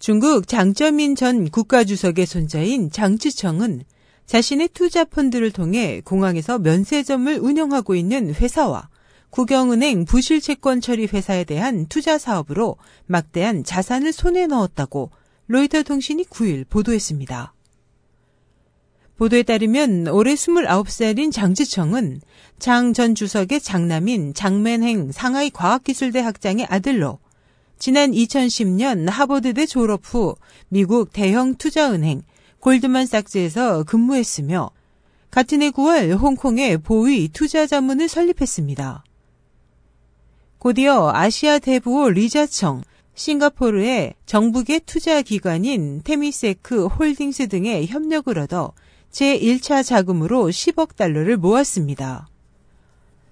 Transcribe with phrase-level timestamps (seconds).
[0.00, 3.82] 중국 장쩌민 전 국가주석의 손자인 장쯔청은
[4.24, 8.88] 자신의 투자 펀드를 통해 공항에서 면세점을 운영하고 있는 회사와
[9.28, 15.10] 국영은행 부실 채권 처리 회사에 대한 투자 사업으로 막대한 자산을 손에 넣었다고
[15.48, 17.52] 로이터 통신이 9일 보도했습니다.
[19.18, 22.22] 보도에 따르면 올해 29살인 장지청은
[22.58, 27.18] 장 전 주석의 장남인 장맨행 상하이 과학기술대 학장의 아들로
[27.80, 30.36] 지난 2010년 하버드대 졸업 후
[30.68, 32.20] 미국 대형 투자은행
[32.58, 34.70] 골드만삭스에서 근무했으며
[35.30, 39.02] 같은 해 9월 홍콩의 보위 투자 자문을 설립했습니다.
[40.58, 42.82] 곧이어 아시아 대부호 리자청,
[43.14, 48.74] 싱가포르의 정부계 투자 기관인 테미세크 홀딩스 등의 협력을 얻어
[49.10, 52.29] 제1차 자금으로 10억 달러를 모았습니다.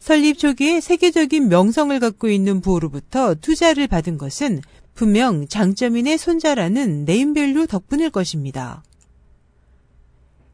[0.00, 4.62] 설립 초기에 세계적인 명성을 갖고 있는 부호로부터 투자를 받은 것은
[4.94, 8.82] 분명 장쩌민의 손자라는 네임밸류 덕분일 것입니다.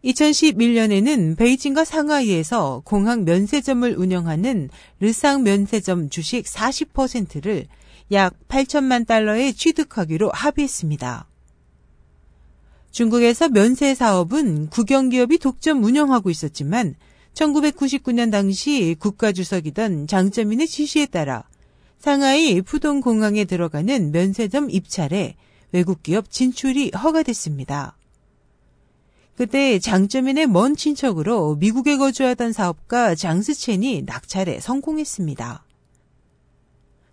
[0.04, 4.68] 2011년에는 베이징과 상하이에서 공항 면세점을 운영하는
[5.00, 7.66] 르상 면세점 주식 40%를
[8.12, 11.28] 약 8천만 달러에 취득하기로 합의했습니다.
[12.90, 16.94] 중국에서 면세 사업은 국영기업이 독점 운영하고 있었지만
[17.36, 21.44] 1999년 당시 국가주석이던 장점인의 지시에 따라
[21.98, 25.36] 상하이 푸동공항에 들어가는 면세점 입찰에
[25.72, 27.96] 외국 기업 진출이 허가됐습니다.
[29.36, 35.62] 그때 장점인의 먼 친척으로 미국에 거주하던 사업가 장스첸이 낙찰에 성공했습니다.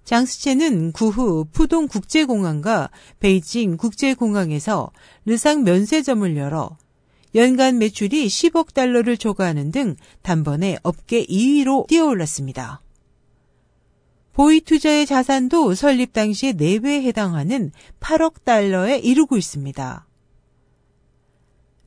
[0.06, 4.92] 장스첸은 구후 푸동 국제공항과 베이징 국제공항에서
[5.26, 6.78] 르상 면세점을 열어
[7.36, 12.81] 연간 매출이 10억 달러를 초과하는 등 단번에 업계 2위로 뛰어올랐습니다.
[14.34, 20.08] 보이 투자의 자산도 설립 당시에 4배에 해당하는 8억 달러에 이르고 있습니다.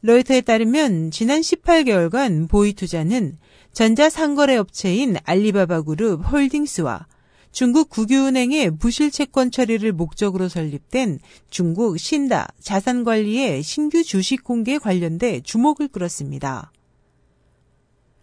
[0.03, 3.39] 로이터에 따르면 지난 18개월간 보이 투자는
[3.73, 7.07] 전자상거래 업체인 알리바바 그룹 홀딩스와
[7.53, 11.19] 중국 국유은행의 부실 채권 처리를 목적으로 설립된
[11.49, 16.71] 중국 신다 자산관리의 신규 주식 공개에 관련돼 주목을 끌었습니다.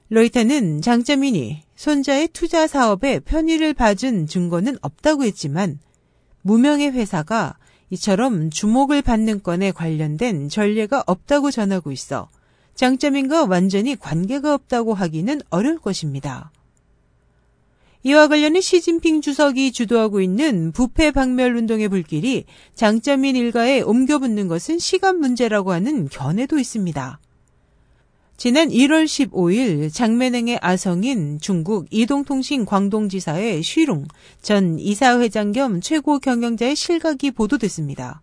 [0.10, 5.80] 로이터는 장점인이 손자의 투자 사업에 편의를 봐준 증거는 없다고 했지만
[6.44, 7.58] 무명의 회사가
[7.90, 12.30] 이처럼 주목을 받는 건에 관련된 전례가 없다고 전하고 있어
[12.76, 16.52] 장점인과 완전히 관계가 없다고 하기는 어려울 것입니다.
[18.06, 22.44] 이와 관련해 시진핑 주석이 주도하고 있는 부패 박멸 운동의 불길이
[22.74, 27.19] 장점인 일가에 옮겨붙는 것은 시간 문제라고 하는 견해도 있습니다.
[28.36, 34.06] 지난 1월 15일 장매능의 아성인 중국 이동통신 광동지사의 쉬룽
[34.42, 38.22] 전 이사회장 겸 최고 경영자의 실각이 보도됐습니다.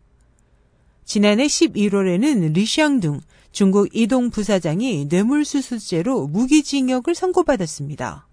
[1.06, 3.20] 지난해 11월에는 리샹둥
[3.50, 8.29] 중국 이동 부사장이 뇌물수수죄로 무기징역을 선고받았습니다.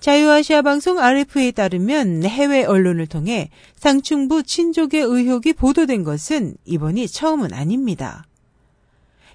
[0.00, 8.24] 자유아시아 방송 RF에 따르면 해외 언론을 통해 상충부 친족의 의혹이 보도된 것은 이번이 처음은 아닙니다.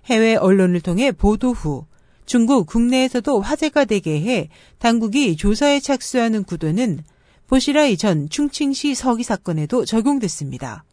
[0.06, 1.86] 해외 언론을 통해 보도 후
[2.26, 7.04] 중국 국내에서도 화제가 되게 해 당국이 조사에 착수하는 구도는
[7.48, 10.86] 보시라이 전 충칭시 서기 사건에도 적용됐습니다.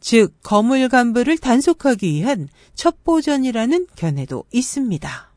[0.00, 5.33] 즉, 거물 간부를 단속하기 위한 첩보전이라는 견해도 있습니다.